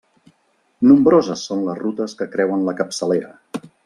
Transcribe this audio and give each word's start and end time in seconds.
Nombroses 0.91 1.43
són 1.49 1.61
les 1.67 1.77
rutes 1.81 2.15
que 2.23 2.27
creuen 2.37 2.65
la 2.71 2.75
Capçalera. 2.81 3.63